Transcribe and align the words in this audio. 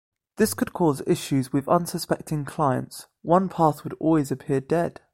This 0.37 0.55
could 0.55 0.73
cause 0.73 1.03
issues 1.05 1.53
with 1.53 1.69
unsuspecting 1.69 2.43
clients, 2.43 3.05
one 3.21 3.49
path 3.49 3.83
would 3.83 3.93
always 3.99 4.31
appear 4.31 4.59
dead. 4.59 5.01